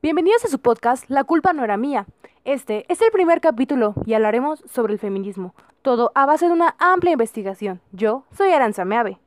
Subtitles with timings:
[0.00, 2.06] Bienvenidos a su podcast La culpa no era mía.
[2.44, 6.76] Este es el primer capítulo y hablaremos sobre el feminismo, todo a base de una
[6.78, 7.80] amplia investigación.
[7.90, 9.18] Yo soy Aranza Meave.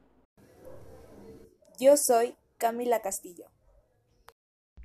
[1.77, 3.47] Yo soy Camila Castillo.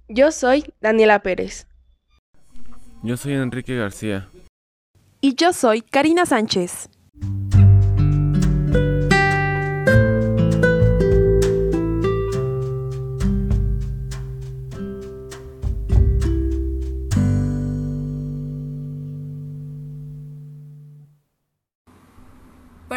[0.08, 1.68] Yo soy Daniela Pérez.
[3.04, 4.28] Yo soy Enrique García.
[5.20, 6.90] Y yo soy Karina Sánchez.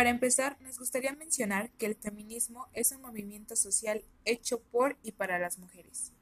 [0.10, 5.12] Para empezar, nos gustaría mencionar que el feminismo es un movimiento social hecho por y
[5.12, 6.14] para las mujeres.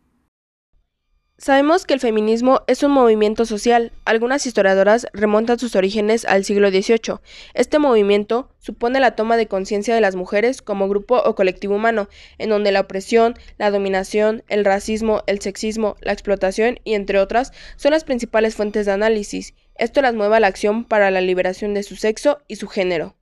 [1.37, 3.93] Sabemos que el feminismo es un movimiento social.
[4.03, 7.21] Algunas historiadoras remontan sus orígenes al siglo XVIII.
[7.53, 12.09] Este movimiento supone la toma de conciencia de las mujeres como grupo o colectivo humano,
[12.39, 17.53] en donde la opresión, la dominación, el racismo, el sexismo, la explotación y entre otras
[17.77, 19.53] son las principales fuentes de análisis.
[19.75, 23.16] Esto las mueve a la acción para la liberación de su sexo y su género.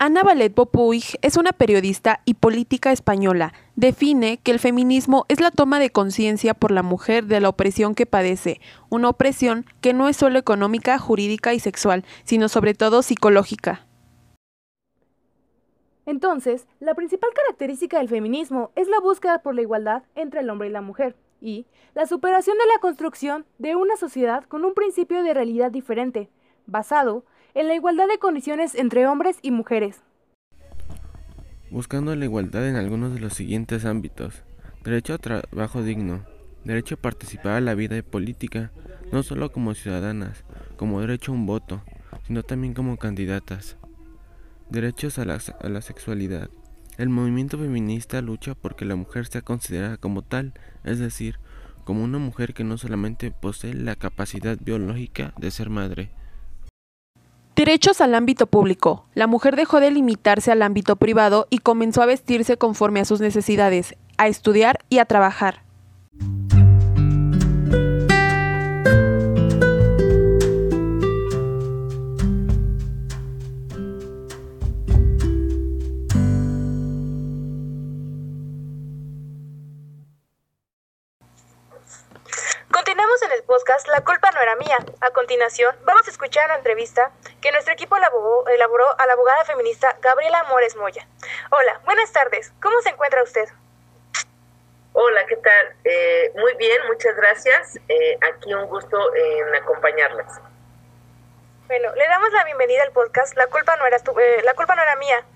[0.00, 3.52] Ana Valet Popuig es una periodista y política española.
[3.74, 7.96] Define que el feminismo es la toma de conciencia por la mujer de la opresión
[7.96, 8.60] que padece,
[8.90, 13.88] una opresión que no es solo económica, jurídica y sexual, sino sobre todo psicológica.
[16.06, 20.68] Entonces, la principal característica del feminismo es la búsqueda por la igualdad entre el hombre
[20.68, 25.24] y la mujer y la superación de la construcción de una sociedad con un principio
[25.24, 26.30] de realidad diferente,
[26.66, 30.00] basado en la igualdad de condiciones entre hombres y mujeres.
[31.70, 34.42] Buscando la igualdad en algunos de los siguientes ámbitos.
[34.84, 36.24] Derecho a trabajo digno.
[36.64, 38.70] Derecho a participar en la vida política,
[39.12, 40.44] no solo como ciudadanas,
[40.76, 41.82] como derecho a un voto,
[42.26, 43.76] sino también como candidatas.
[44.70, 46.50] Derechos a la, a la sexualidad.
[46.96, 50.52] El movimiento feminista lucha porque la mujer sea considerada como tal,
[50.84, 51.38] es decir,
[51.84, 56.10] como una mujer que no solamente posee la capacidad biológica de ser madre,
[57.58, 59.04] Derechos al ámbito público.
[59.14, 63.20] La mujer dejó de limitarse al ámbito privado y comenzó a vestirse conforme a sus
[63.20, 65.64] necesidades, a estudiar y a trabajar.
[82.70, 84.76] Continuamos en el podcast La culpa no era mía.
[85.28, 87.10] Continuación, vamos a escuchar la entrevista
[87.42, 91.06] que nuestro equipo elaboró, elaboró a la abogada feminista Gabriela Mores Moya.
[91.50, 92.50] Hola, buenas tardes.
[92.62, 93.46] ¿Cómo se encuentra usted?
[94.94, 95.76] Hola, ¿qué tal?
[95.84, 97.78] Eh, muy bien, muchas gracias.
[97.90, 100.40] Eh, aquí un gusto en acompañarlas.
[101.66, 104.76] Bueno, le damos la bienvenida al podcast La culpa no era, tu, eh, la culpa
[104.76, 105.26] no era mía.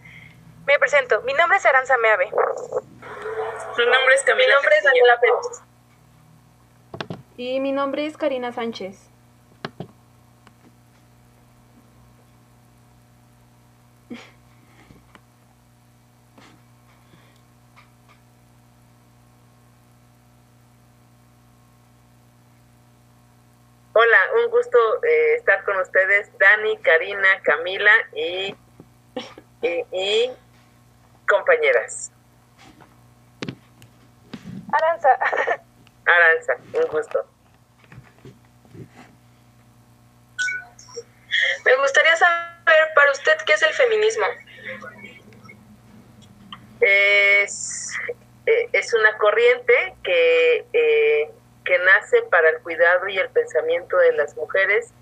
[0.65, 1.21] Me presento.
[1.21, 2.31] Mi nombre es Aranza Meave.
[2.31, 4.49] Su nombre es Camila.
[4.49, 5.63] Mi nombre es Daniela Pérez.
[7.37, 9.13] Y mi nombre es Karina Sánchez.
[23.95, 28.55] Hola, un gusto eh, estar con ustedes, Dani, Karina, Camila y,
[29.63, 30.31] y, y
[31.27, 32.13] compañeras.
[34.73, 35.09] Aranza.
[36.05, 37.27] Aranza, un gusto.
[41.65, 44.27] Me gustaría saber para usted qué es el feminismo.
[46.81, 47.91] Es,
[48.47, 51.31] eh, es una corriente que, eh,
[51.73, 54.93] que nace para el cuidado y el pensamiento de las mujeres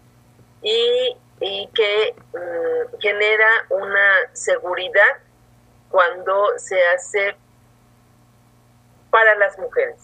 [0.63, 5.17] y, y que mm, genera una seguridad
[5.89, 7.35] cuando se hace
[9.11, 9.97] para las mujeres.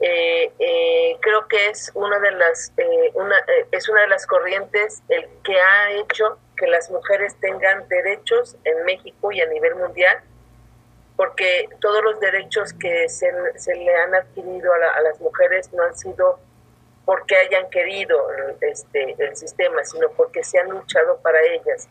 [0.00, 3.36] Eh, eh, creo que es una de las eh, una,
[3.70, 8.84] es una de las corrientes el que ha hecho que las mujeres tengan derechos en
[8.84, 10.18] México y a nivel mundial
[11.16, 15.72] porque todos los derechos que se, se le han adquirido a, la, a, las mujeres
[15.72, 16.40] no han sido
[17.04, 18.28] porque hayan querido
[18.60, 21.88] este el sistema sino porque se han luchado para ellas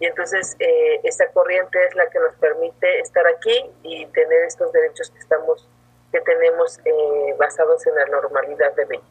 [0.00, 4.72] y entonces eh, esta corriente es la que nos permite estar aquí y tener estos
[4.72, 5.68] derechos que estamos
[6.12, 9.08] que tenemos eh, basados en la normalidad de México.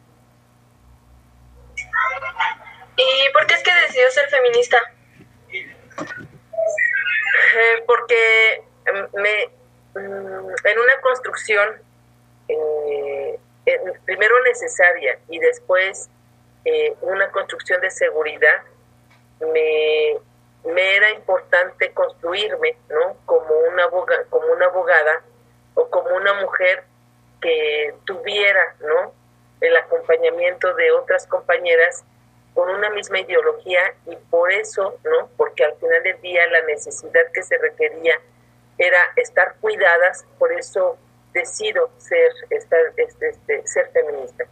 [2.96, 4.78] ¿Y por qué es que decidió ser feminista?
[5.52, 5.76] Eh,
[7.86, 8.64] porque
[9.14, 9.50] me,
[9.94, 11.68] en una construcción
[12.48, 13.38] eh,
[14.04, 16.08] primero necesaria y después
[16.64, 18.62] eh, una construcción de seguridad,
[19.40, 20.16] me,
[20.64, 23.16] me era importante construirme ¿no?
[23.26, 25.22] como, una aboga, como una abogada
[25.74, 26.84] o como una mujer
[27.40, 29.12] que tuviera, ¿no?
[29.60, 32.04] El acompañamiento de otras compañeras
[32.54, 35.28] con una misma ideología y por eso, ¿no?
[35.36, 38.18] Porque al final del día la necesidad que se requería
[38.78, 40.98] era estar cuidadas, por eso
[41.32, 44.44] decido ser, estar, este, este, ser feminista.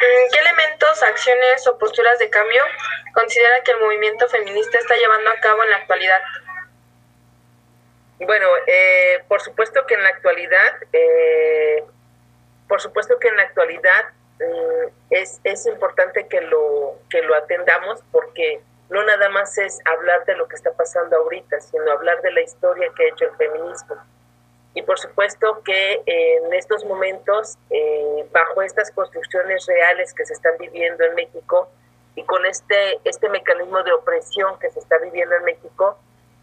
[0.00, 2.62] ¿Qué elementos, acciones o posturas de cambio
[3.12, 6.20] considera que el movimiento feminista está llevando a cabo en la actualidad?
[8.20, 11.84] Bueno, eh, por supuesto que en la actualidad, eh,
[12.68, 14.06] por supuesto que en la actualidad
[14.40, 20.24] eh, es, es importante que lo, que lo atendamos porque no nada más es hablar
[20.26, 23.36] de lo que está pasando ahorita, sino hablar de la historia que ha hecho el
[23.36, 23.96] feminismo.
[24.74, 30.52] Y por supuesto que en estos momentos, eh, bajo estas construcciones reales que se están
[30.58, 31.68] viviendo en México
[32.16, 35.96] y con este, este mecanismo de opresión que se está viviendo en México,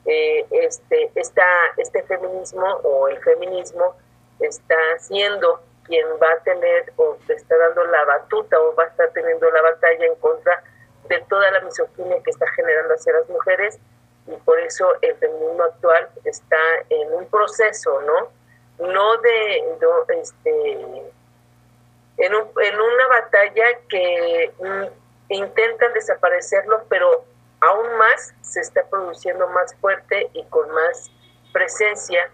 [0.05, 3.95] eh, este, este feminismo o el feminismo
[4.39, 9.09] está siendo quien va a tener o está dando la batuta o va a estar
[9.11, 10.63] teniendo la batalla en contra
[11.29, 13.79] toda la misoginia que está generando hacia las mujeres
[14.27, 16.57] y por eso el feminismo actual está
[16.89, 18.29] en un proceso, ¿no?
[18.85, 19.63] No de,
[20.21, 20.71] este,
[22.17, 27.25] en, en una batalla que mm, intentan desaparecerlo, pero
[27.61, 31.09] aún más se está produciendo más fuerte y con más
[31.53, 32.29] presencia,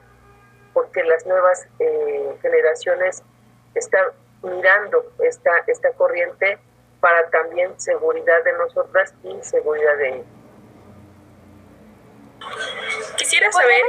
[0.73, 3.23] porque las nuevas eh, generaciones
[3.75, 4.05] están
[4.41, 6.57] mirando esta, esta corriente
[7.03, 10.25] para también seguridad de nosotras y seguridad de ellos.
[13.17, 13.81] Quisiera saber...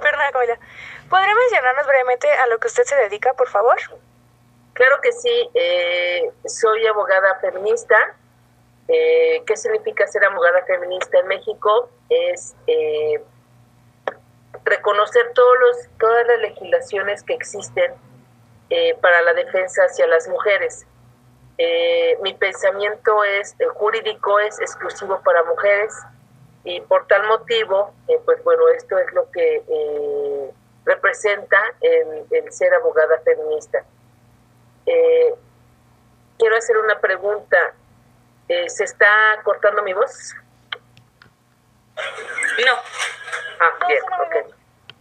[0.00, 0.58] Perdona, Camila.
[1.10, 3.76] ¿Podría mencionarnos brevemente a lo que usted se dedica, por favor?
[4.74, 5.50] Claro que sí.
[5.54, 8.14] Eh, soy abogada feminista.
[8.86, 11.90] Eh, ¿Qué significa ser abogada feminista en México?
[12.08, 13.24] Es eh,
[14.62, 17.92] reconocer todos los, todas las legislaciones que existen
[19.02, 20.86] para la defensa hacia las mujeres.
[22.22, 25.94] Mi pensamiento es jurídico es exclusivo para mujeres
[26.64, 30.50] y por tal motivo, eh, pues bueno, esto es lo que eh,
[30.84, 33.84] representa el, ser abogada feminista.
[34.86, 35.34] Eh,
[36.38, 37.74] quiero hacer una pregunta.
[38.66, 40.34] ¿Se está cortando mi voz?
[42.66, 42.74] No.
[43.60, 44.54] Ah, bien, ok.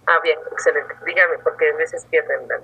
[0.08, 0.96] Ah, bien, excelente.
[1.06, 2.60] Dígame, porque a veces pierden la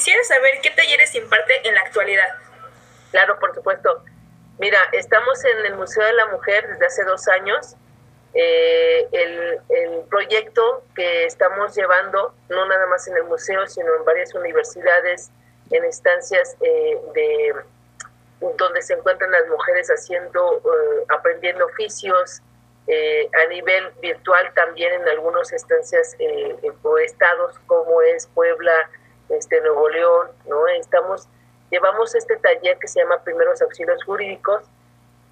[0.00, 2.28] Quisiera saber qué talleres imparte en la actualidad.
[3.10, 4.02] Claro, por supuesto.
[4.58, 7.76] Mira, estamos en el Museo de la Mujer desde hace dos años.
[8.32, 9.60] Eh, el,
[10.08, 15.30] proyecto que estamos llevando, no nada más en el museo, sino en varias universidades,
[15.70, 17.54] en estancias eh, de
[18.56, 22.40] donde se encuentran las mujeres haciendo, eh, aprendiendo oficios,
[22.88, 26.16] a nivel virtual también en algunas estancias
[26.82, 28.90] o estados como es Puebla,
[29.30, 30.66] este Nuevo León, ¿no?
[30.68, 31.28] Estamos
[31.70, 34.62] llevamos este taller que se llama Primeros Auxilios Jurídicos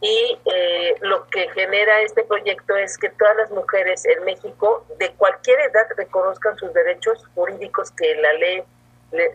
[0.00, 5.12] y eh, lo que genera este proyecto es que todas las mujeres en México de
[5.14, 8.62] cualquier edad reconozcan sus derechos jurídicos que la ley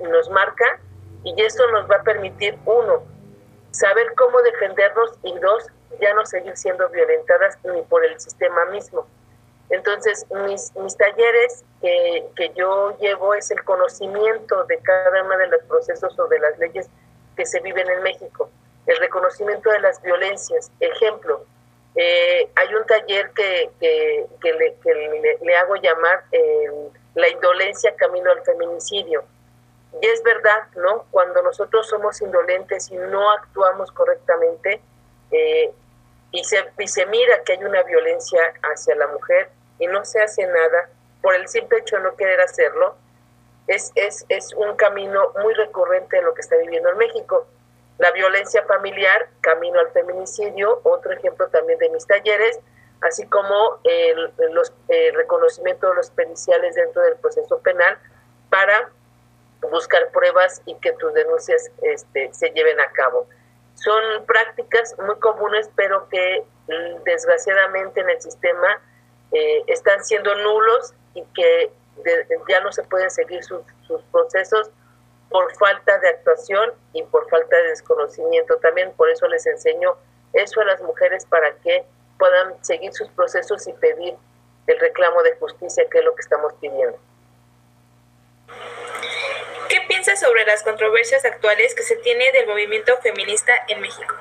[0.10, 0.80] nos marca
[1.26, 3.04] y eso nos va a permitir, uno,
[3.72, 5.66] saber cómo defendernos y dos,
[6.00, 9.06] ya no seguir siendo violentadas ni por el sistema mismo.
[9.70, 15.48] Entonces, mis, mis talleres que, que, yo llevo es el conocimiento de cada uno de
[15.48, 16.88] los procesos o de las leyes
[17.36, 18.50] que se viven en México,
[18.86, 20.72] el reconocimiento de las violencias.
[20.80, 21.46] Ejemplo,
[21.96, 28.32] eh, hay un taller que, que, que, le, le, hago llamar eh, la indolencia camino
[28.32, 29.24] al feminicidio.
[30.02, 31.06] Y es verdad, ¿no?
[31.12, 34.82] Cuando nosotros somos indolentes y no actuamos correctamente,
[35.32, 35.72] eh,
[36.34, 39.50] y se, y se mira que hay una violencia hacia la mujer
[39.80, 40.90] y no se hace nada
[41.22, 42.96] por el simple hecho de no querer hacerlo,
[43.68, 47.48] es, es, es un camino muy recurrente de lo que está viviendo en México.
[48.00, 52.60] La violencia familiar, camino al feminicidio, otro ejemplo también de mis talleres,
[53.02, 57.98] así como el, los, el reconocimiento de los periciales dentro del proceso penal
[58.50, 58.90] para
[59.70, 63.28] buscar pruebas y que tus denuncias este, se lleven a cabo.
[63.76, 68.82] Son prácticas muy comunes, pero que mm, desgraciadamente en el sistema
[69.32, 71.72] eh, están siendo nulos y que
[72.50, 74.70] ya no se pueden seguir sus, sus, procesos
[75.30, 78.58] por falta de actuación y por falta de desconocimiento.
[78.58, 79.96] También por eso les enseño
[80.34, 81.86] eso a las mujeres para que
[82.18, 84.16] puedan seguir sus procesos y pedir
[84.68, 86.98] el reclamo de justicia, que es lo que estamos pidiendo.
[90.14, 94.14] ¿Qué piensas sobre las controversias actuales que se tiene del movimiento feminista en México?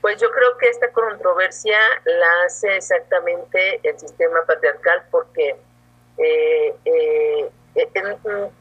[0.00, 5.56] Pues yo creo que esta controversia la hace exactamente el sistema patriarcal porque,
[6.18, 7.50] eh, eh,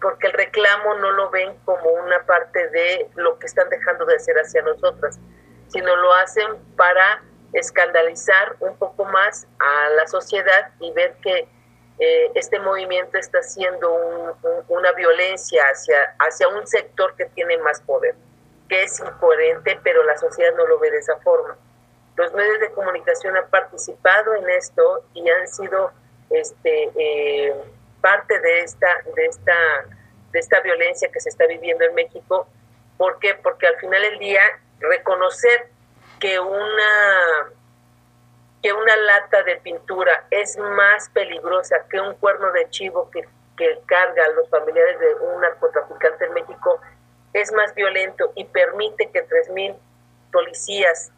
[0.02, 4.16] porque el reclamo no lo ven como una parte de lo que están dejando de
[4.16, 5.20] hacer hacia nosotras,
[5.68, 7.22] sino lo hacen para
[7.54, 11.48] escandalizar un poco más a la sociedad y ver que
[12.00, 14.38] eh, este movimiento está haciendo
[14.68, 18.16] una violencia hacia, hacia un sector que tiene más poder
[18.70, 21.58] que es incoherente, pero la sociedad no lo ve de esa forma.
[22.16, 25.92] Los medios de comunicación han participado en esto y han sido
[26.30, 27.54] este, eh,
[28.00, 29.56] parte de esta, de, esta,
[30.32, 32.48] de esta violencia que se está viviendo en México.
[32.98, 33.34] ¿Por qué?
[33.36, 34.42] Porque al final del día
[34.80, 35.68] reconocer
[36.20, 37.50] que una
[38.62, 43.28] que una lata de pintura es más peligrosa que un cuerno de chivo que,
[43.88, 46.80] carga a los familiares de un narcotraficante en México
[47.34, 49.76] es más violento y permite que 3.000
[50.32, 51.12] policías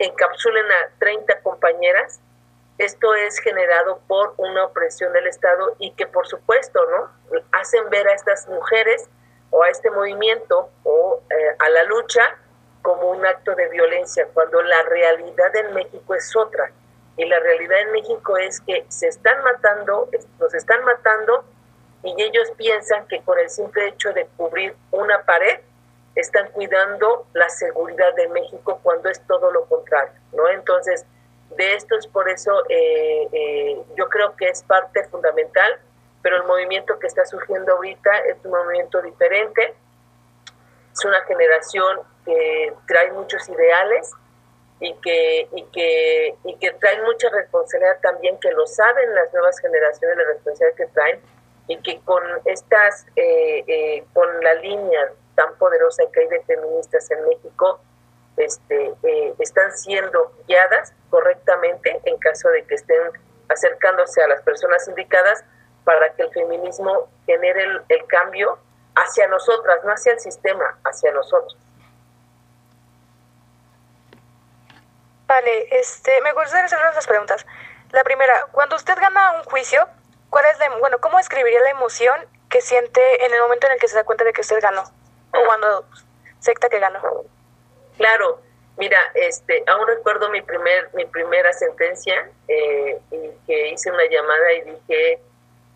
[0.00, 2.18] encapsulen a 30 compañeras,
[2.78, 8.08] esto es generado por una opresión del Estado y que por supuesto no hacen ver
[8.08, 9.08] a estas mujeres
[9.50, 12.36] o a este movimiento o eh, a la lucha
[12.84, 16.70] como un acto de violencia, cuando la realidad en México es otra.
[17.16, 21.44] Y la realidad en México es que se están matando, nos están matando
[22.02, 25.60] y ellos piensan que con el simple hecho de cubrir una pared
[26.14, 30.46] están cuidando la seguridad de México cuando es todo lo contrario, ¿no?
[30.50, 31.06] Entonces,
[31.56, 35.78] de esto es por eso eh, eh, yo creo que es parte fundamental,
[36.20, 39.74] pero el movimiento que está surgiendo ahorita es un movimiento diferente,
[40.92, 44.10] es una generación que trae muchos ideales
[44.80, 49.58] y que, y que, y que trae mucha responsabilidad también, que lo saben las nuevas
[49.58, 51.20] generaciones, la responsabilidad que traen,
[51.68, 57.10] y que con estas, eh, eh, con la línea tan poderosa que hay de feministas
[57.10, 57.80] en México,
[58.36, 63.00] este, eh, están siendo guiadas correctamente en caso de que estén
[63.48, 65.44] acercándose a las personas indicadas
[65.84, 68.58] para que el feminismo genere el, cambio
[68.94, 71.56] hacia nosotras, no hacia el sistema, hacia nosotros.
[75.34, 77.44] Vale, este, me gustaría hacer unas preguntas.
[77.90, 79.88] La primera, cuando usted gana un juicio,
[80.34, 82.16] ¿Cuál es la, bueno, cómo escribiría la emoción
[82.50, 84.82] que siente en el momento en el que se da cuenta de que usted ganó?
[84.82, 85.84] O cuando
[86.40, 87.00] secta que ganó.
[87.96, 88.40] Claro,
[88.76, 94.52] mira, este, aún recuerdo mi primer, mi primera sentencia, eh, y que hice una llamada
[94.54, 95.20] y dije,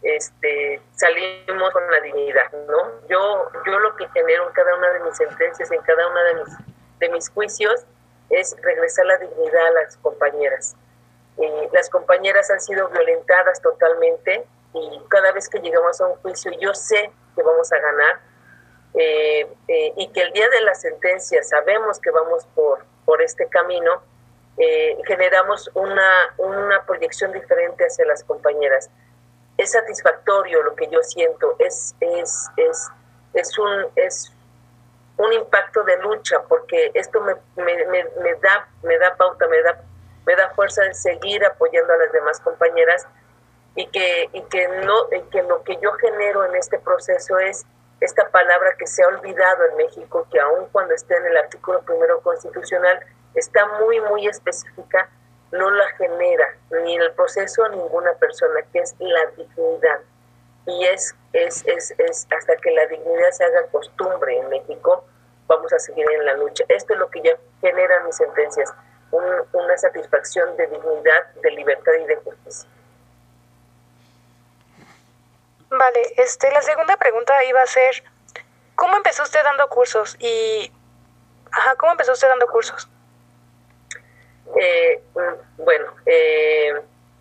[0.02, 2.90] este, salimos con la dignidad, ¿no?
[3.08, 6.34] Yo, yo lo que genero en cada una de mis sentencias, en cada una de
[6.34, 6.48] mis,
[6.98, 7.86] de mis juicios,
[8.30, 10.76] es regresar la dignidad a las compañeras.
[11.38, 14.44] Eh, las compañeras han sido violentadas totalmente
[14.74, 18.20] y cada vez que llegamos a un juicio yo sé que vamos a ganar
[18.94, 23.46] eh, eh, y que el día de la sentencia sabemos que vamos por, por este
[23.46, 24.02] camino,
[25.06, 28.90] generamos una, una proyección diferente hacia las compañeras.
[29.56, 32.88] Es satisfactorio lo que yo siento, es, es, es,
[33.34, 34.32] es, un, es
[35.18, 39.78] un impacto de lucha porque esto me, me, me da, me da pauta, me da
[40.28, 43.06] me da fuerza de seguir apoyando a las demás compañeras
[43.74, 47.64] y que, y que, no, que lo que yo genero en este proceso es
[48.00, 51.80] esta palabra que se ha olvidado en México, que aun cuando esté en el artículo
[51.80, 53.00] primero constitucional,
[53.34, 55.08] está muy, muy específica,
[55.50, 60.00] no la genera ni el proceso ninguna persona, que es la dignidad.
[60.68, 65.04] Y es, es, es, es hasta que la dignidad se haga costumbre en México,
[65.46, 66.64] vamos a seguir en la lucha.
[66.68, 68.72] Esto es lo que ya genera mis sentencias
[69.10, 72.68] una satisfacción de dignidad, de libertad y de justicia.
[75.70, 78.02] Vale, este, la segunda pregunta iba a ser,
[78.74, 80.16] ¿cómo empezó usted dando cursos?
[80.18, 80.72] Y,
[81.50, 82.88] ajá, ¿cómo empezó usted dando cursos?
[84.60, 86.80] Eh, mm, bueno, eh,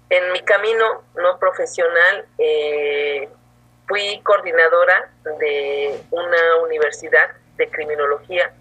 [0.09, 3.29] en mi camino no profesional eh,
[3.87, 8.51] fui coordinadora de una universidad de criminología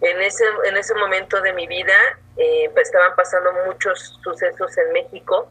[0.00, 1.94] en ese, en ese momento de mi vida
[2.36, 5.48] eh, pues, estaban pasando muchos sucesos en México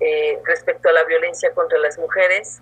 [0.00, 2.60] eh, respecto a la violencia contra las mujeres.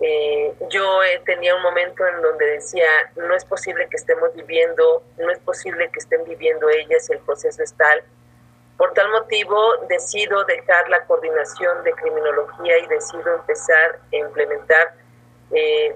[0.00, 5.30] Eh, yo tenía un momento en donde decía, no es posible que estemos viviendo, no
[5.30, 8.02] es posible que estén viviendo ellas, el proceso es tal.
[8.76, 14.94] Por tal motivo, decido dejar la coordinación de criminología y decido empezar a implementar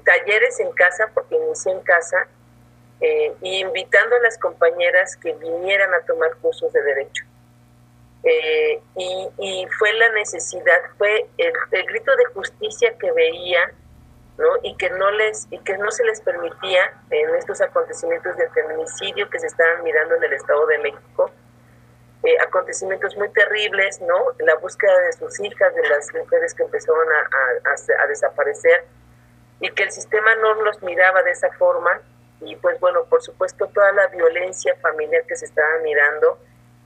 [0.04, 2.26] talleres en casa, porque inicié en casa,
[3.00, 7.24] eh, y invitando a las compañeras que vinieran a tomar cursos de derecho.
[8.22, 11.52] Eh, y, fue la necesidad, fue el,
[11.86, 13.72] grito de justicia que veía
[14.36, 14.48] ¿no?
[14.62, 19.28] Y que no les y que no se les permitía en estos acontecimientos de feminicidio
[19.30, 21.30] que se estaban mirando en el Estado de México,
[22.22, 24.34] eh, acontecimientos muy terribles, ¿no?
[24.40, 28.84] La búsqueda de sus hijas, de las mujeres que empezaron a, a, desaparecer
[29.60, 32.00] y que el sistema no los miraba de esa forma
[32.40, 36.38] y pues bueno, por supuesto toda la violencia familiar que se estaba mirando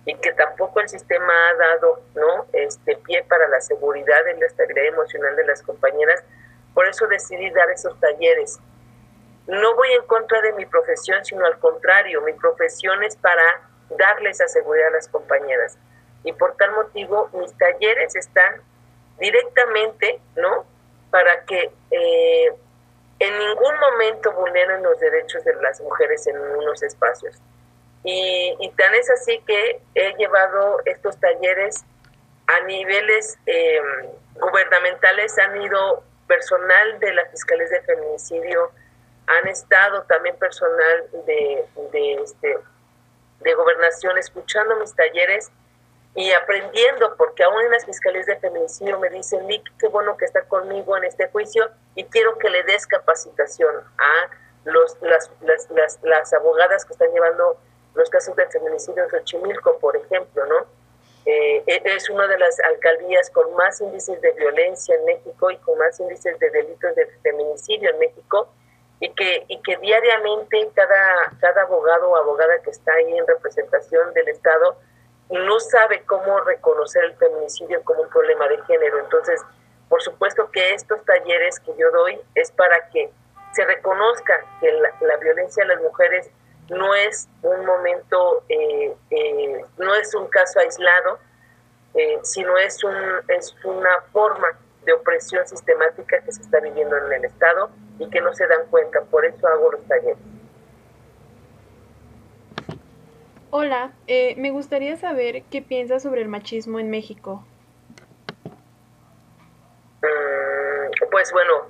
[0.04, 2.46] y que tampoco el sistema ha dado, ¿no?
[2.52, 6.24] Este pie para la seguridad y la estabilidad emocional de las compañeras
[6.74, 8.58] por eso decidí dar esos talleres.
[9.46, 13.42] No voy en contra de mi profesión, sino al contrario, mi profesión es para
[13.90, 15.78] darle esa seguridad a las compañeras.
[16.24, 18.62] Y por tal motivo, mis talleres están
[19.18, 20.64] directamente, ¿no?
[21.10, 22.52] Para que eh,
[23.18, 27.36] en ningún momento vulneren los derechos de las mujeres en unos espacios.
[28.06, 31.84] Y, tan es así que he llevado estos talleres
[32.46, 33.80] a niveles eh,
[34.34, 38.70] gubernamentales, han ido personal de la Fiscalía de Feminicidio,
[39.26, 42.58] han estado también personal de, de, este,
[43.44, 45.50] de gobernación escuchando mis talleres
[46.16, 50.24] y aprendiendo, porque aún en las fiscalías de feminicidio me dicen, Nick, qué bueno que
[50.24, 54.30] está conmigo en este juicio y quiero que le des capacitación a
[54.64, 57.58] los, las, las, las, las abogadas que están llevando
[57.94, 60.66] los casos de feminicidio en Xochimilco, por ejemplo, ¿no?
[61.26, 65.56] Eh, e-, es una de las alcaldías con más índices de violencia en México y
[65.58, 68.48] con más índices de delitos de feminicidio en México
[69.00, 74.12] y que, y que diariamente cada, cada abogado o abogada que está ahí en representación
[74.14, 74.76] del Estado
[75.30, 79.00] no sabe cómo reconocer el feminicidio como un problema de género.
[79.00, 79.40] Entonces,
[79.88, 83.10] por supuesto que estos talleres que yo doy es para que
[83.52, 86.30] se reconozca que la, la violencia a las mujeres
[86.68, 91.18] no es un momento, eh, eh, no es un caso aislado,
[91.94, 92.94] eh, sino es, un,
[93.28, 94.48] es una forma
[94.84, 98.66] de opresión sistemática que se está viviendo en el Estado y que no se dan
[98.70, 99.00] cuenta.
[99.02, 100.18] Por eso hago los talleres.
[103.50, 107.44] Hola, me gustaría saber qué piensas sobre el machismo en México.
[110.02, 111.68] Mm, pues bueno,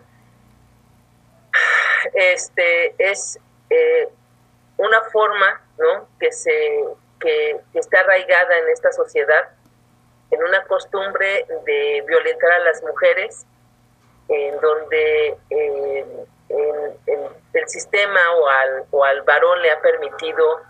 [2.15, 3.39] este es
[4.77, 6.09] una forma ¿no?
[6.19, 6.85] que, se,
[7.21, 9.51] que, está arraigada en esta sociedad,
[10.35, 13.47] en una costumbre de violentar a las mujeres,
[14.29, 15.37] en donde
[16.49, 20.61] el sistema o al, o al varón le ha permitido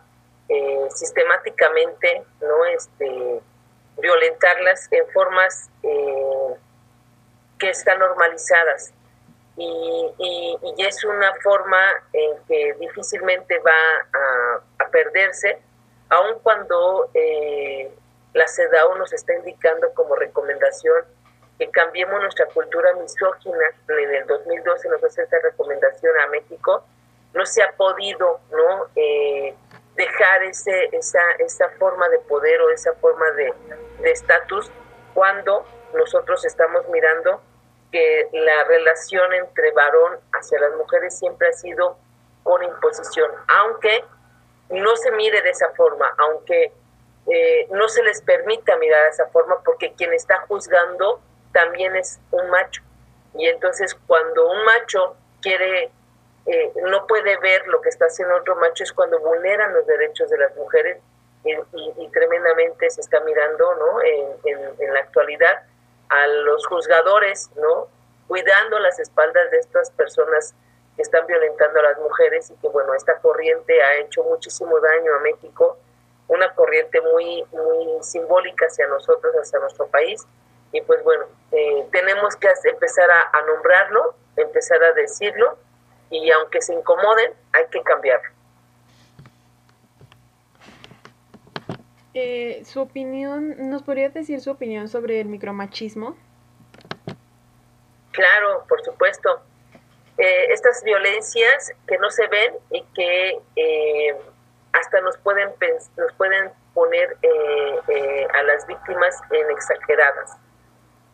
[0.49, 3.41] eh, sistemáticamente no este
[3.97, 6.55] violentarlas en formas eh,
[7.59, 8.93] que están normalizadas.
[9.57, 10.11] Y,
[10.79, 11.79] es una forma
[12.13, 15.59] en que difícilmente va a, perderse,
[16.11, 17.91] aun cuando eh,
[18.35, 21.05] la CEDAW nos está indicando como recomendación
[21.59, 23.65] que cambiemos nuestra cultura misógina.
[23.89, 26.85] En el 2012 nos hace esta recomendación a México.
[27.33, 28.89] No se ha podido ¿no?
[28.97, 29.55] Eh,
[29.97, 33.55] dejar ese, esa, esa forma de poder o esa forma de
[34.05, 34.71] estatus
[35.15, 37.41] cuando nosotros estamos mirando
[37.93, 41.97] que la relación entre varón hacia las mujeres siempre ha sido
[42.43, 44.05] con imposición, aunque
[44.71, 46.73] no se mire de esa forma, aunque
[47.27, 51.21] eh, no se les permita mirar de esa forma, porque quien está juzgando
[51.53, 52.83] también es un macho.
[53.35, 55.91] Y entonces cuando un macho quiere,
[56.47, 60.31] eh, no puede ver lo que está haciendo otro macho, es cuando vulneran los derechos
[60.31, 60.99] de las mujeres
[61.45, 64.01] y, tremendamente se está mirando ¿no?
[64.03, 65.63] en la actualidad
[66.09, 67.89] a los juzgadores, ¿no?
[68.29, 70.55] Cuidando las espaldas de estas personas
[70.97, 75.15] que están violentando a las mujeres y que, bueno, esta corriente ha hecho muchísimo daño
[75.15, 75.79] a México,
[76.29, 80.27] una corriente muy, muy simbólica hacia nosotros, hacia nuestro país.
[80.73, 85.57] Y pues bueno, eh, tenemos que empezar a, a nombrarlo, empezar a decirlo
[86.11, 88.31] y aunque se incomoden, hay que cambiarlo.
[92.15, 96.17] Eh, su opinión, ¿nos podría decir su opinión sobre el micromachismo?
[98.13, 99.41] Claro, por supuesto.
[100.17, 104.17] Eh, estas violencias que no se ven y que eh,
[104.75, 105.55] hasta nos pueden,
[105.97, 107.17] nos pueden poner
[108.35, 110.37] a las víctimas en exageradas.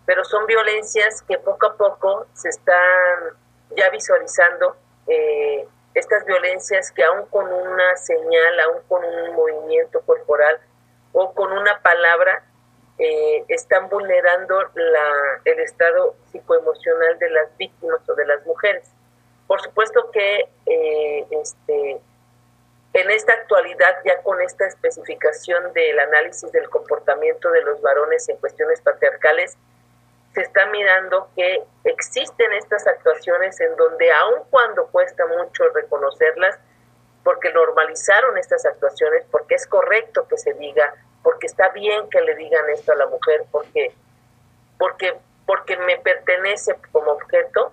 [0.06, 3.36] Pero son violencias que poco a poco se están
[3.76, 4.76] ya visualizando.
[5.94, 10.60] estas violencias que aún con una señal, aún con un movimiento corporal,
[11.12, 12.42] o con una palabra
[12.98, 18.90] eh, están vulnerando la, el estado psicoemocional de las víctimas o de las mujeres.
[19.46, 22.00] Por supuesto que eh, este,
[22.92, 28.36] en esta actualidad, ya con esta especificación del análisis del comportamiento de los varones en
[28.38, 29.56] cuestiones patriarcales,
[30.34, 36.58] se está mirando que existen estas actuaciones en donde aun cuando cuesta mucho reconocerlas,
[37.22, 42.34] porque normalizaron estas actuaciones, porque es correcto que se diga, porque está bien que le
[42.34, 43.94] digan esto a la mujer, porque,
[44.78, 45.14] porque,
[45.46, 47.72] porque me pertenece como objeto,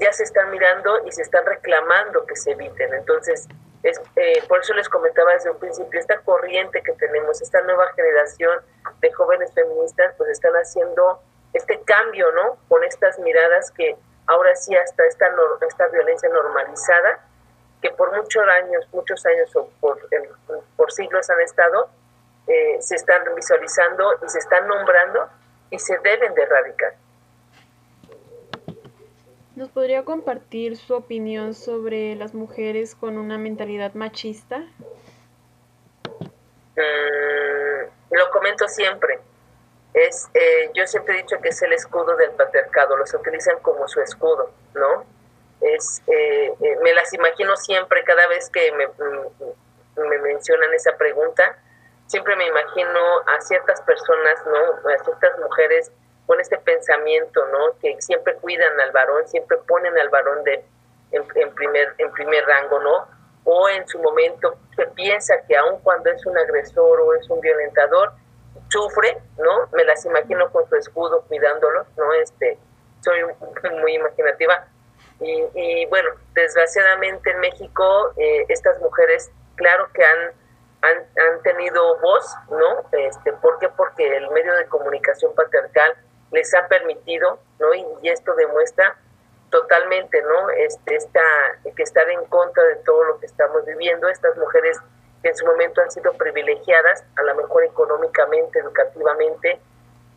[0.00, 2.94] ya se están mirando y se están reclamando que se eviten.
[2.94, 3.46] Entonces,
[3.84, 7.92] es, eh, por eso les comentaba desde un principio, esta corriente que tenemos, esta nueva
[7.94, 8.60] generación
[9.00, 11.20] de jóvenes feministas, pues están haciendo
[11.52, 12.56] este cambio, ¿no?
[12.68, 13.94] Con estas miradas que
[14.26, 15.26] ahora sí hasta esta,
[15.68, 17.20] esta violencia normalizada,
[17.82, 19.98] que por muchos años, muchos años o por,
[20.76, 21.90] por siglos han estado,
[22.46, 25.28] eh, se están visualizando y se están nombrando
[25.68, 26.94] y se deben de erradicar.
[29.56, 34.64] ¿Nos podría compartir su opinión sobre las mujeres con una mentalidad machista?
[36.76, 39.20] Mm, lo comento siempre.
[39.92, 43.86] Es, eh, yo siempre he dicho que es el escudo del patriarcado, los utilizan como
[43.86, 45.04] su escudo, ¿no?
[45.60, 50.96] Es, eh, eh, me las imagino siempre, cada vez que me, mm, me mencionan esa
[50.96, 51.56] pregunta,
[52.08, 54.90] siempre me imagino a ciertas personas, ¿no?
[54.90, 55.92] A ciertas mujeres
[56.26, 57.78] con este pensamiento, ¿no?
[57.80, 60.64] Que siempre cuidan al varón, siempre ponen al varón de,
[61.12, 63.06] en, primer, en primer rango, ¿no?
[63.44, 67.40] O en su momento que piensa que aun cuando es un agresor o es un
[67.40, 68.12] violentador,
[68.68, 69.68] sufre, ¿no?
[69.72, 72.12] Me las imagino con su escudo cuidándolo, ¿no?
[72.14, 72.58] Este,
[73.02, 73.20] soy
[73.80, 74.66] muy imaginativa.
[75.20, 80.32] Y, bueno, desgraciadamente en México eh, estas mujeres, claro que han,
[80.82, 82.84] han, han, tenido voz, ¿no?
[82.92, 83.68] Este, ¿Por qué?
[83.70, 85.94] Porque el medio de comunicación patriarcal
[86.34, 87.72] les ha permitido, ¿no?
[87.74, 88.96] Y, esto demuestra
[89.50, 90.50] totalmente, ¿no?
[90.50, 91.22] Este, esta,
[91.76, 94.78] que estar en contra de todo lo que estamos viviendo, estas mujeres
[95.22, 99.60] que en su momento han sido privilegiadas, a lo mejor económicamente, educativamente,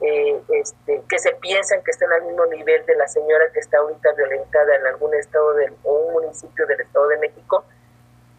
[0.02, 3.78] eh, este, que se piensan que están al mismo nivel de la señora que está
[3.78, 7.64] ahorita violentada en algún estado del, o un municipio del Estado de México,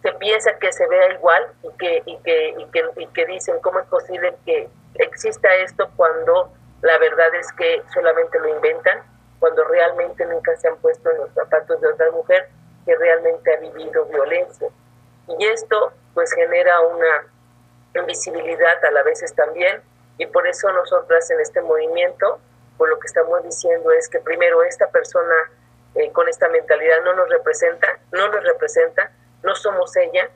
[0.02, 3.58] se piensa que se vea igual y que, y que, y que, y que dicen
[3.60, 9.02] cómo es posible que exista esto cuando la verdad es que solamente lo inventan
[9.38, 12.48] cuando realmente nunca se han puesto en los zapatos de otra mujer
[12.84, 14.68] que realmente ha vivido violencia.
[15.38, 17.26] Y esto pues genera una
[17.94, 19.82] invisibilidad a la vez también
[20.18, 22.38] y por eso nosotras en este movimiento
[22.76, 25.34] pues lo que estamos diciendo es que primero esta persona
[25.96, 29.10] eh, con esta mentalidad no nos representa, no nos representa,
[29.42, 30.28] no somos ella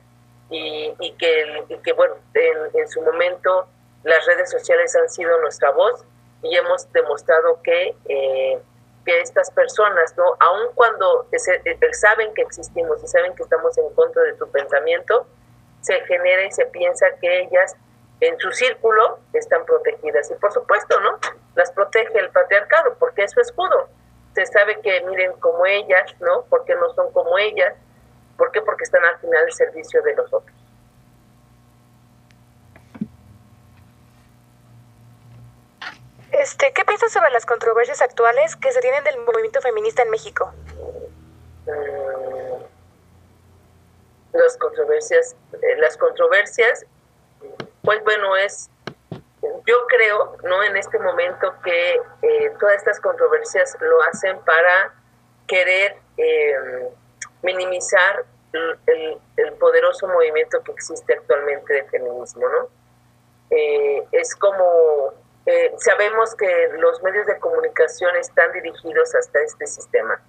[0.49, 3.67] y, y que bueno, en, en su momento
[4.03, 6.05] las redes sociales han sido nuestra voz
[6.43, 8.61] y hemos demostrado que, eh,
[9.05, 10.35] que estas personas, ¿no?
[10.39, 15.25] aun cuando eh, saben que existimos y saben que estamos en contra de su pensamiento,
[15.81, 17.75] se genera y se piensa que ellas
[18.19, 20.31] en su círculo están protegidas.
[20.31, 21.19] Y por supuesto, ¿no?
[21.55, 23.89] Las protege el patriarcado porque es su escudo.
[24.35, 26.45] Se sabe que miren como ellas, ¿no?
[26.49, 27.73] Porque no son como ellas.
[28.37, 28.61] ¿Por qué?
[28.61, 30.62] Porque están al final al servicio de los otros.
[36.43, 40.51] Este, ¿Qué piensas sobre las controversias actuales que se tienen del movimiento feminista en México?
[41.65, 42.63] Mm,
[44.33, 46.85] las controversias, eh, las controversias,
[47.81, 48.69] pues bueno, es,
[49.41, 50.61] yo creo, ¿no?
[50.63, 54.93] En este momento que eh, todas estas controversias lo hacen para
[55.47, 56.89] querer em,
[57.41, 62.67] minimizar el, poderoso movimiento que existe actualmente de feminismo, ¿no?
[63.49, 70.21] Eh, es como eh, sabemos que los medios de comunicación están dirigidos hasta este sistema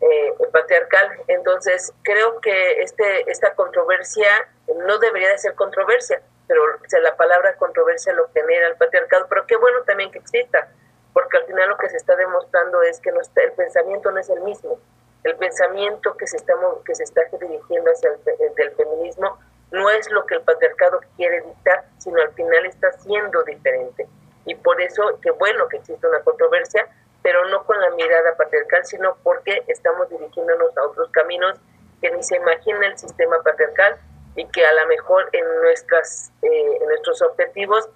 [0.00, 1.08] eh, patriarcal.
[1.28, 4.28] Entonces, creo que este, esta controversia
[4.76, 6.62] no debería de ser controversia, pero
[7.02, 10.68] la palabra controversia lo genera el patriarcado, pero qué bueno también que exista,
[11.12, 14.40] porque al final lo que se está demostrando es que el pensamiento no es el
[14.40, 14.78] mismo.
[15.24, 16.54] El pensamiento que se está,
[16.84, 19.38] que se está dirigiendo hacia el, del feminismo
[19.70, 24.06] no es lo que el patriarcado quiere dictar, sino al final está siendo diferente.
[24.44, 26.88] Y por eso, qué bueno que existe una controversia,
[27.22, 31.58] pero no con la mirada patriarcal, sino porque estamos dirigiéndonos a otros caminos
[32.00, 33.98] que ni se imagina el sistema patriarcal
[34.36, 37.88] y que a lo mejor en, nuestras, eh, en nuestros objetivos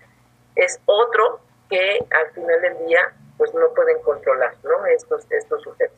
[0.56, 4.84] es otro que al final del día pues no pueden controlar ¿no?
[4.86, 5.96] estos, estos sujetos.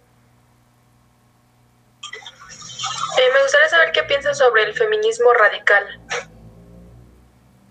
[3.16, 6.00] Eh, me gustaría saber qué piensas sobre el feminismo radical.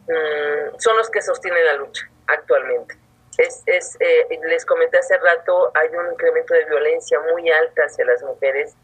[0.08, 2.97] Mm, son los que sostienen la lucha actualmente.
[3.38, 8.06] Es, es eh, les comenté hace rato, hay un incremento de violencia muy alta hacia
[8.06, 8.75] las mujeres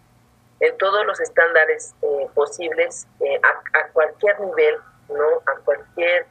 [0.60, 4.78] en todos los estándares eh, posibles, eh, a, cualquier nivel,
[5.10, 5.42] ¿no?
[5.46, 6.26] A cualquier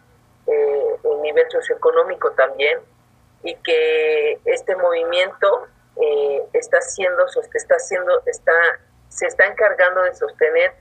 [1.22, 2.80] nivel socioeconómico también.
[3.44, 5.68] y que este movimiento
[6.52, 8.52] está haciendo, está haciendo, está,
[9.18, 10.72] se está encargando de sostener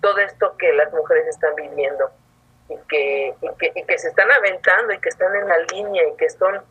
[0.00, 2.10] todo esto que las mujeres están viviendo
[2.68, 6.06] y que, y que, y que se están aventando y que están en la línea
[6.06, 6.62] y que son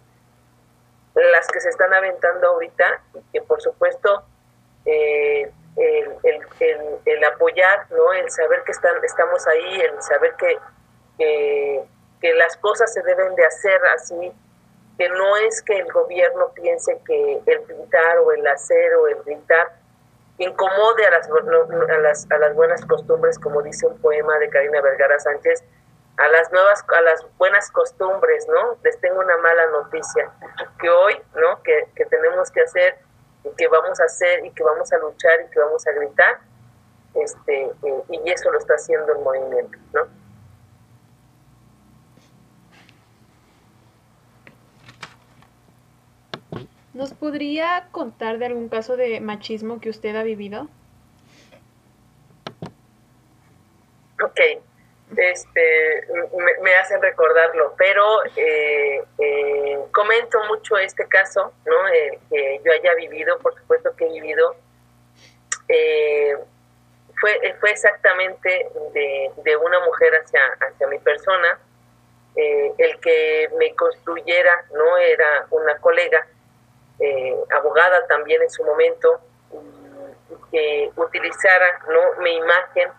[1.14, 4.24] las que se están aventando ahorita y que por supuesto
[4.86, 6.18] eh, el,
[6.60, 8.14] el, el, apoyar, ¿no?
[8.14, 10.58] el saber que están, estamos ahí, el saber que,
[12.22, 14.32] que, las cosas se deben de hacer así,
[14.98, 19.22] que no es que el gobierno piense que el pintar o el hacer o el
[19.24, 19.72] gritar
[20.38, 24.82] incomode a las, a las, a las buenas costumbres, como dice un poema de Karina
[24.82, 25.64] Vergara Sánchez,
[26.18, 28.78] a las nuevas, a las buenas costumbres, ¿no?
[28.84, 30.32] Les tengo una mala noticia,
[30.80, 31.62] que hoy, ¿no?
[31.64, 32.98] Que, que tenemos que hacer
[33.44, 36.40] y que vamos a hacer y que vamos a luchar y que vamos a gritar,
[37.14, 40.08] este, eh, y eso lo está haciendo el movimiento, ¿no?
[46.98, 50.68] ¿Nos podría contar de algún caso de machismo que usted ha vivido?
[54.20, 54.40] Ok,
[55.16, 56.08] este,
[56.64, 61.88] me, hacen recordarlo, pero eh, eh, comento mucho este caso, ¿no?
[61.90, 64.56] Eh, que yo haya vivido, por supuesto que he vivido.
[67.22, 71.60] fue, fue exactamente de, de, una mujer hacia, hacia mi persona.
[72.36, 74.98] el que me construyera, ¿no?
[74.98, 76.26] Era una colega,
[77.56, 79.22] abogada también en su momento,
[80.52, 82.22] que utilizara, ¿no?
[82.22, 82.92] Mi imagen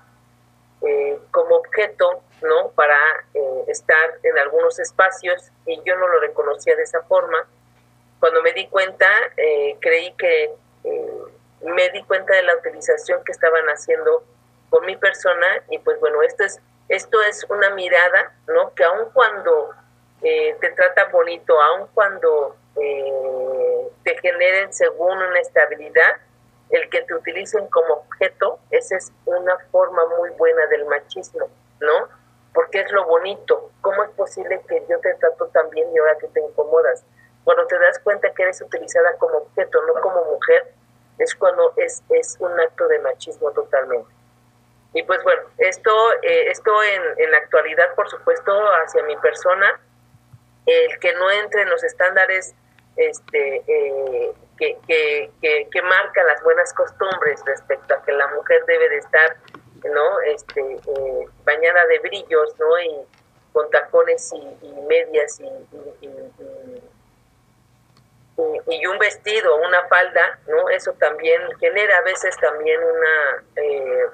[0.83, 2.71] eh, como objeto, ¿no?
[2.71, 2.99] Para
[3.35, 7.47] eh, estar en algunos espacios y yo no lo reconocía de esa forma.
[8.21, 9.07] Cuando me di cuenta,
[9.37, 10.53] eh, creí que
[11.63, 14.23] me di cuenta de la utilización que estaban haciendo
[14.71, 18.73] con mi persona y pues bueno, esto es, esto es una mirada, ¿no?
[18.75, 19.71] Que aun cuando
[20.21, 22.57] te tratan bonito, aun cuando
[24.05, 26.17] te generen según una estabilidad,
[26.71, 31.49] el que te utilicen como objeto, esa es una forma muy buena del machismo,
[31.81, 32.09] ¿no?
[32.53, 33.71] Porque es lo bonito.
[33.81, 37.05] ¿Cómo es posible que yo te trato tan bien y ahora que te incomodas?
[37.45, 40.73] Cuando te das cuenta que eres utilizada como objeto, no como mujer,
[41.19, 44.11] es cuando es, es un acto de machismo totalmente.
[44.93, 45.91] Y pues bueno, esto,
[46.23, 48.53] eh, esto en, en la actualidad, por supuesto,
[48.85, 49.81] hacia mi persona,
[50.67, 52.55] el que no entre en los estándares
[52.99, 55.31] este, eh, que, que,
[55.71, 59.37] que, marca las buenas costumbres respecto a que la mujer debe de estar
[59.85, 62.97] no este eh, bañada de brillos no y
[63.53, 65.47] con tacones y, medias y,
[68.67, 74.07] y, un vestido una falda no eso también genera a veces también una eh,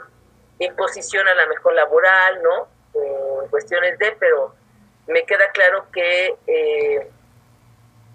[0.58, 4.54] imposición a la mejor laboral no en cuestiones de pero
[5.06, 6.93] me queda claro que eh,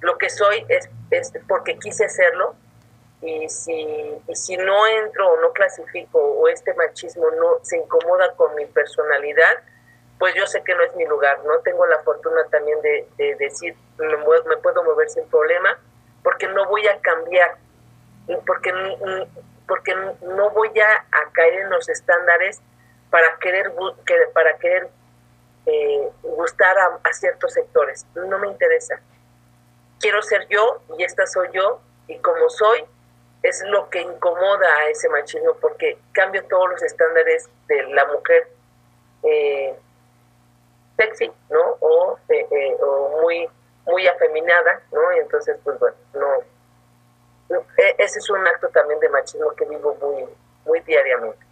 [0.01, 2.55] lo que soy es, es porque quise hacerlo
[3.21, 3.73] y si,
[4.27, 8.65] y si no entro o no clasifico o este machismo no se incomoda con mi
[8.65, 9.57] personalidad,
[10.17, 11.39] pues yo sé que no es mi lugar.
[11.45, 15.77] No tengo la fortuna también de, decir, me, me, puedo mover sin problema,
[16.23, 17.57] porque no voy a cambiar,
[18.45, 18.73] porque,
[19.67, 22.61] porque no voy a, caer en los estándares
[23.09, 23.73] para querer,
[24.33, 24.89] para querer
[25.65, 28.05] eh, gustar a, a ciertos sectores.
[28.15, 29.01] No me interesa
[29.99, 32.85] quiero ser yo y esta soy yo y como soy
[33.43, 38.49] es lo que incomoda a ese machismo porque cambio todos los estándares de la mujer
[39.23, 39.75] eh,
[40.97, 41.77] sexy, ¿no?
[41.79, 43.47] O, eh, eh, o, muy
[43.85, 45.13] muy afeminada, ¿no?
[45.13, 49.95] Y entonces, pues bueno, no, e, ese es un acto también de machismo que vivo
[49.95, 50.25] muy,
[50.65, 51.43] muy diariamente.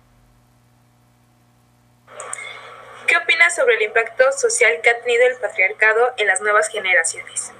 [3.07, 7.53] ¿Qué opinas sobre el impacto social que ha tenido el patriarcado en las nuevas generaciones?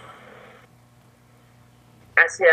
[2.17, 2.51] Hacia,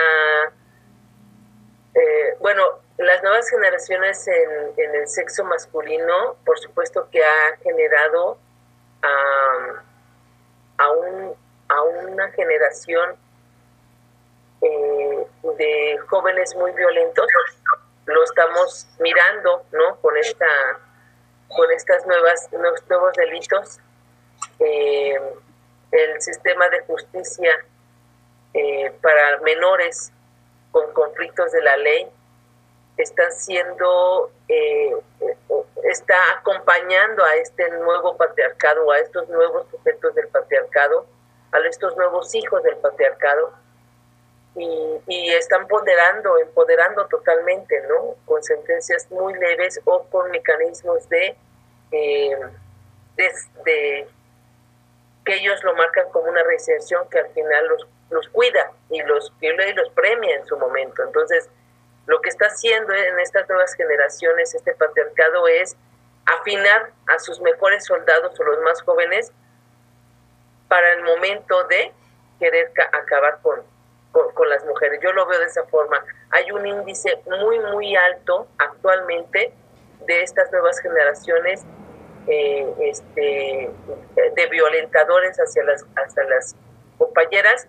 [1.94, 2.62] eh, bueno,
[2.98, 8.38] las nuevas generaciones en, el sexo masculino, por supuesto que ha generado
[10.78, 11.34] a, un,
[11.68, 13.16] a una generación
[14.60, 15.26] eh,
[15.58, 17.26] de jóvenes muy violentos.
[18.06, 19.96] Lo estamos mirando, ¿no?
[19.96, 20.46] Con esta,
[21.48, 23.80] con estas nuevas, nuevos delitos.
[24.60, 25.18] Eh,
[25.90, 27.64] el sistema de justicia
[28.54, 30.12] eh, para menores
[30.70, 32.08] con conflictos de la ley
[32.96, 34.92] están siendo, eh,
[35.84, 41.06] está acompañando a este nuevo patriarcado, a estos nuevos sujetos del patriarcado,
[41.52, 43.52] a estos nuevos hijos del patriarcado,
[44.56, 48.14] y, están ponderando, empoderando totalmente, ¿no?
[48.24, 51.36] Con sentencias muy leves o con mecanismos de,
[51.90, 52.38] eh,
[55.24, 59.32] que ellos lo marcan como una reinserción que al final los, los cuida y los,
[59.40, 61.02] y los premia en su momento.
[61.02, 61.50] Entonces,
[62.06, 65.76] lo que está haciendo en estas nuevas generaciones este patriarcado es
[66.24, 69.32] afinar a sus mejores soldados o los más jóvenes
[70.68, 71.92] para el momento de
[72.38, 73.62] querer acabar con,
[74.12, 75.00] con, las mujeres.
[75.02, 76.02] Yo lo veo de esa forma.
[76.30, 79.52] Hay un índice muy, muy alto actualmente
[80.06, 81.64] de estas nuevas generaciones
[82.28, 83.70] eh, este,
[84.36, 86.54] de violentadores hacia las, hacia las
[86.96, 87.66] compañeras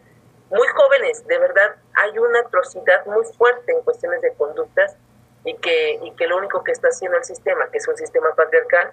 [0.49, 4.95] muy jóvenes, de verdad, hay una atrocidad muy fuerte en cuestiones de conductas
[5.43, 8.34] y que, y que lo único que está haciendo el sistema, que es un sistema
[8.36, 8.91] patriarcal,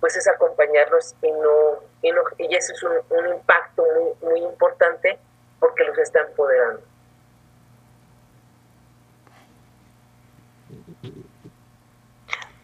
[0.00, 4.40] pues es acompañarlos y no, y, no, y eso es un, un impacto muy, muy
[4.40, 5.18] importante
[5.58, 6.82] porque los está empoderando.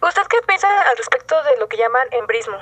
[0.02, 2.59] ¿Usted qué piensa al respecto de lo que llaman embrismo?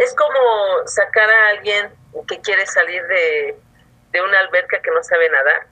[0.00, 1.90] Es como sacar a alguien
[2.26, 3.54] que quiere salir de,
[4.12, 5.66] de una alberca que no sabe nadar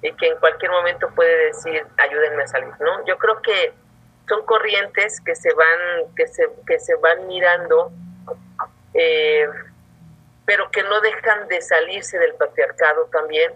[0.00, 3.04] y que en cualquier momento puede decir ayúdenme a salir, ¿no?
[3.04, 3.74] Yo creo que
[4.26, 7.92] son corrientes que se van que se, que se van mirando
[8.94, 9.46] eh,
[10.46, 13.52] pero que no dejan de salirse del patriarcado también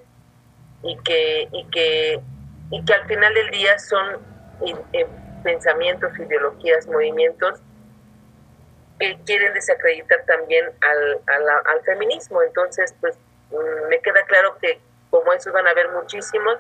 [0.83, 2.21] y que y que
[2.71, 4.19] y que al final del día son
[4.93, 5.07] eh,
[5.43, 7.61] pensamientos ideologías movimientos
[8.99, 12.43] que quieren desacreditar también al, al, feminismo.
[12.43, 13.17] Entonces, pues
[13.51, 14.81] mm, me queda claro que
[15.11, 16.59] como esos van a haber muchísimos,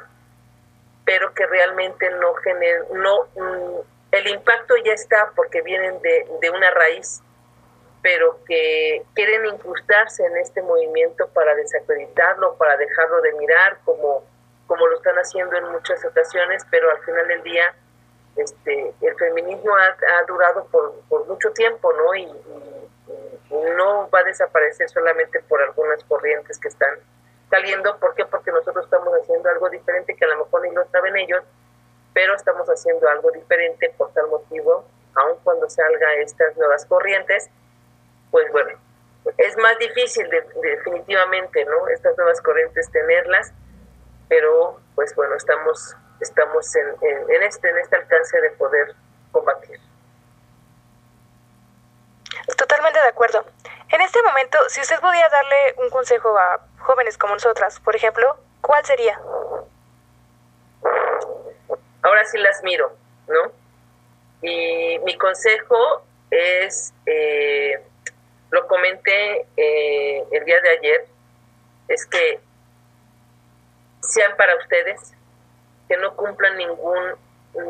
[1.04, 3.80] pero que realmente no generan, no, mm,
[4.12, 7.20] el impacto ya está porque vienen de, de una raíz,
[8.02, 14.24] pero que quieren incrustarse en este movimiento para desacreditarlo, para dejarlo de mirar como,
[14.66, 17.74] como lo están haciendo en muchas ocasiones, pero al final del día
[18.38, 22.14] este, el feminismo ha, durado por, mucho tiempo, ¿no?
[22.14, 22.32] Y,
[23.76, 26.98] no va a desaparecer solamente por algunas corrientes que están
[27.50, 27.98] saliendo.
[27.98, 28.26] ¿Por qué?
[28.26, 31.42] Porque nosotros estamos haciendo algo diferente que a lo mejor ni lo saben ellos,
[32.12, 37.48] pero estamos haciendo algo diferente por tal motivo, aun cuando salga estas nuevas corrientes,
[38.30, 38.78] pues bueno,
[39.38, 40.28] es más difícil
[40.60, 41.88] definitivamente, ¿no?
[41.88, 43.52] Estas nuevas corrientes tenerlas,
[44.28, 46.96] pero pues bueno, estamos estamos en,
[47.30, 48.94] en, este, en este alcance de poder
[49.32, 49.80] combatir.
[52.56, 53.44] Totalmente de acuerdo.
[53.90, 58.36] En este momento, si usted pudiera darle un consejo a jóvenes como nosotras, por ejemplo,
[58.60, 59.20] ¿cuál sería?
[62.02, 62.92] Ahora sí las miro,
[63.26, 63.52] ¿no?
[64.42, 67.82] Y mi consejo es, eh,
[68.50, 71.06] lo comenté eh, el día de ayer,
[71.88, 72.40] es que
[74.00, 75.14] sean para ustedes,
[75.88, 77.14] que no cumplan ningún,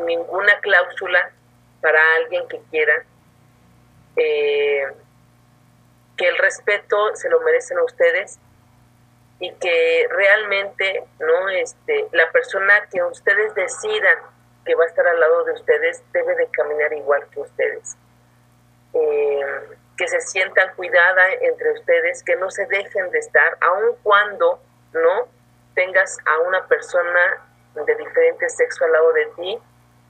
[0.05, 1.31] ninguna cláusula
[1.81, 3.03] para alguien que quiera,
[4.15, 4.87] eh,
[6.17, 8.39] que el respeto se lo merecen a ustedes
[9.39, 14.17] y que realmente no este la persona que ustedes decidan
[14.65, 17.95] que va a estar al lado de ustedes debe de caminar igual que ustedes.
[18.93, 19.41] Eh,
[19.97, 24.59] que se sientan cuidada entre ustedes que no se dejen de estar aun cuando
[24.93, 25.27] no
[25.75, 29.59] tengas a una persona de diferente sexo al lado de ti,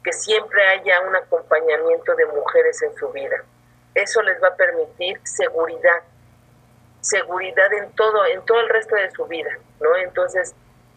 [0.04, 3.44] que siempre haya un acompañamiento de mujeres en su vida.
[3.96, 6.04] Eso les va a permitir seguridad,
[7.02, 9.96] seguridad en todo, en todo el resto de su vida, ¿no?
[9.98, 10.56] Entonces,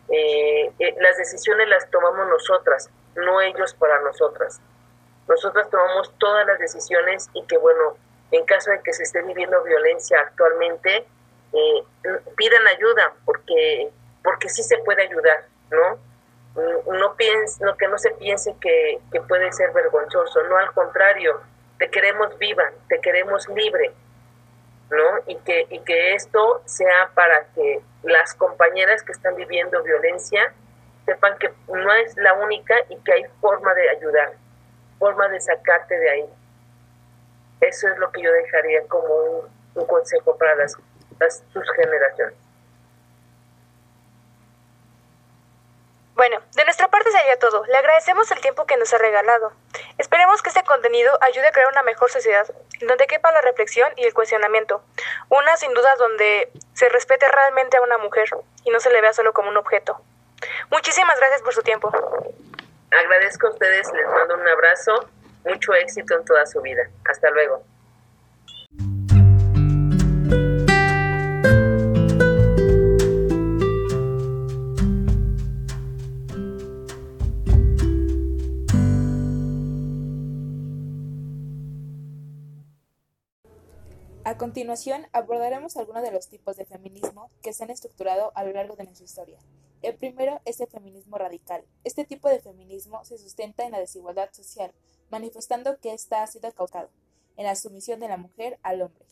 [0.08, 4.60] eh, eh, las decisiones las tomamos nosotras, no ellos para nosotras.
[5.28, 7.96] Nosotras tomamos todas las decisiones y que, bueno,
[8.30, 11.06] en caso de que se esté viviendo violencia actualmente,
[11.52, 11.84] eh,
[12.36, 13.90] pidan ayuda, porque,
[14.22, 15.98] porque sí se puede ayudar, ¿no?
[16.54, 21.40] No, piense, no que no se piense que, puede ser vergonzoso, no al contrario,
[21.78, 23.92] te queremos viva, te queremos libre,
[24.90, 25.22] ¿no?
[25.26, 30.52] Y que, y que esto sea para que las compañeras que están viviendo violencia
[31.06, 34.32] sepan que no es la única y que hay forma de ayudar,
[34.98, 36.26] forma de sacarte de ahí.
[37.60, 39.14] Eso es lo que yo dejaría como
[39.74, 40.76] un, consejo para las,
[41.18, 42.41] las, sus generaciones.
[46.22, 47.64] Bueno, de nuestra parte sería todo.
[47.66, 49.52] Le agradecemos el tiempo que nos ha regalado.
[49.98, 52.46] Esperemos que este contenido ayude a crear una mejor sociedad,
[52.80, 54.84] donde quepa la reflexión y el cuestionamiento.
[55.30, 58.28] Una, sin duda, donde se respete realmente a una mujer
[58.62, 60.00] y no se le vea solo como un objeto.
[60.70, 61.90] Muchísimas gracias por su tiempo.
[62.92, 65.08] Agradezco a ustedes, les mando un abrazo,
[65.44, 66.88] mucho éxito en toda su vida.
[67.04, 67.64] Hasta luego.
[84.42, 88.74] Continuación, abordaremos algunos de los tipos de feminismo que se han estructurado a lo largo
[88.74, 89.38] de nuestra historia.
[89.82, 91.62] El primero es el feminismo radical.
[91.84, 94.72] Este tipo de feminismo se sustenta en la desigualdad social,
[95.12, 96.88] manifestando que ésta ha sido causada
[97.36, 99.06] en la sumisión de la mujer al hombre.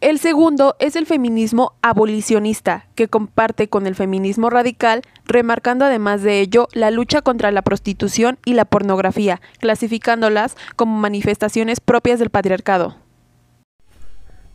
[0.00, 6.40] El segundo es el feminismo abolicionista, que comparte con el feminismo radical, remarcando además de
[6.40, 12.96] ello la lucha contra la prostitución y la pornografía, clasificándolas como manifestaciones propias del patriarcado.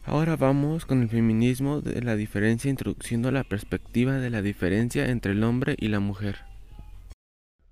[0.07, 5.31] Ahora vamos con el feminismo de la diferencia introduciendo la perspectiva de la diferencia entre
[5.31, 6.37] el hombre y la mujer.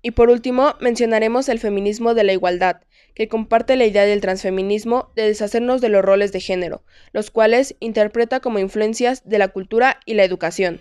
[0.02, 2.82] Y por último, mencionaremos el feminismo de la igualdad,
[3.14, 6.82] que comparte la idea del transfeminismo de deshacernos de los roles de género,
[7.12, 10.80] los cuales interpreta como influencias de la cultura y la educación.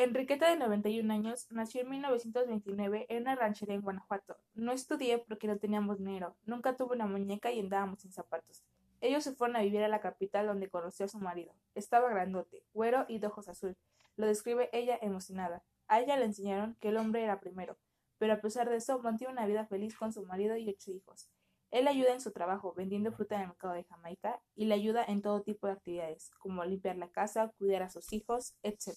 [0.00, 4.36] Enriqueta, de 91 años, nació en 1929 en una ranchería en Guanajuato.
[4.54, 8.62] No estudié porque no teníamos dinero, nunca tuve una muñeca y andábamos sin zapatos.
[9.00, 11.52] Ellos se fueron a vivir a la capital donde conoció a su marido.
[11.74, 13.76] Estaba grandote, güero y de ojos azul.
[14.14, 15.64] Lo describe ella emocionada.
[15.88, 17.76] A ella le enseñaron que el hombre era primero,
[18.18, 21.28] pero a pesar de eso mantiene una vida feliz con su marido y ocho hijos.
[21.72, 25.04] Él ayuda en su trabajo vendiendo fruta en el mercado de Jamaica y le ayuda
[25.04, 28.94] en todo tipo de actividades, como limpiar la casa, cuidar a sus hijos, etc.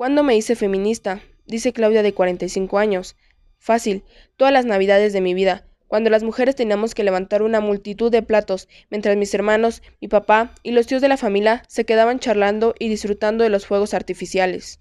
[0.00, 1.20] ¿Cuándo me hice feminista?
[1.44, 3.16] Dice Claudia de 45 años.
[3.58, 4.02] Fácil,
[4.38, 8.22] todas las navidades de mi vida, cuando las mujeres teníamos que levantar una multitud de
[8.22, 12.74] platos, mientras mis hermanos, mi papá y los tíos de la familia se quedaban charlando
[12.78, 14.80] y disfrutando de los fuegos artificiales.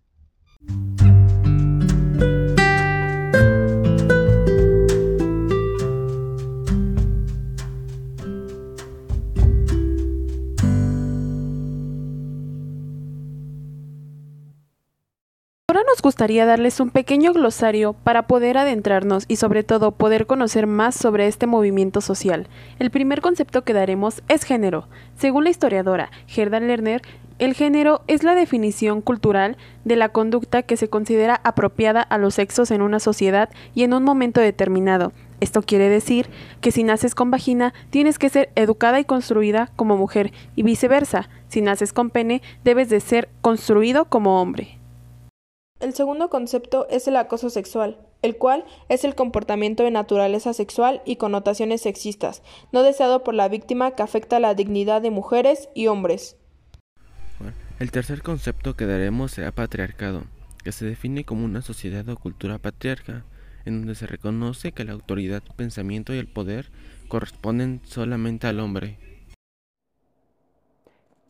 [16.10, 21.28] Gustaría darles un pequeño glosario para poder adentrarnos y sobre todo poder conocer más sobre
[21.28, 22.48] este movimiento social.
[22.80, 24.88] El primer concepto que daremos es género.
[25.20, 27.04] Según la historiadora Gerda Lerner,
[27.38, 29.56] el género es la definición cultural
[29.86, 33.94] de la conducta que se considera apropiada a los sexos en una sociedad y en
[33.94, 35.14] un momento determinado.
[35.42, 36.28] Esto quiere decir
[36.60, 41.30] que si naces con vagina, tienes que ser educada y construida como mujer y viceversa.
[41.50, 44.79] Si naces con pene, debes de ser construido como hombre.
[45.80, 51.02] El segundo concepto es el acoso sexual, el cual es el comportamiento de naturaleza sexual
[51.06, 55.88] y connotaciones sexistas, no deseado por la víctima que afecta la dignidad de mujeres y
[55.88, 56.36] hombres.
[57.80, 60.24] el tercer concepto que daremos será patriarcado,
[60.66, 63.24] que se define como una sociedad o cultura patriarca,
[63.64, 66.72] en donde se reconoce que la autoridad, pensamiento y el poder
[67.08, 68.98] corresponden solamente al hombre.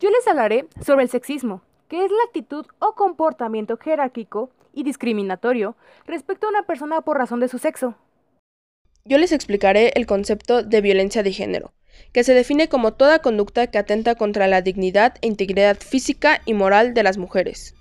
[0.00, 5.76] Yo les hablaré sobre el sexismo, que es la actitud o comportamiento jerárquico y discriminatorio
[6.06, 7.96] respecto a una persona por razón de su sexo.
[9.04, 11.72] Yo les explicaré el concepto de violencia de género,
[12.12, 16.54] que se define como toda conducta que atenta contra la dignidad e integridad física y
[16.54, 17.74] moral de las mujeres.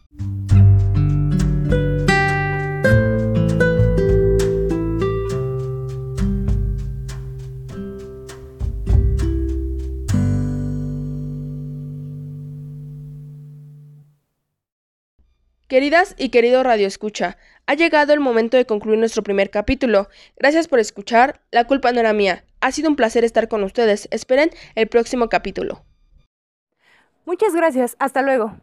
[15.69, 20.09] Queridas y querido Radio Escucha, ha llegado el momento de concluir nuestro primer capítulo.
[20.35, 21.41] Gracias por escuchar.
[21.51, 22.43] La culpa no era mía.
[22.59, 24.07] Ha sido un placer estar con ustedes.
[24.09, 25.85] Esperen el próximo capítulo.
[27.23, 27.95] Muchas gracias.
[27.99, 28.57] Hasta luego.